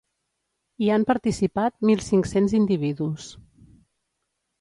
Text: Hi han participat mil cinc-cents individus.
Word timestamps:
Hi 0.85 0.87
han 0.93 1.03
participat 1.09 1.77
mil 1.89 2.01
cinc-cents 2.05 2.57
individus. 2.61 3.29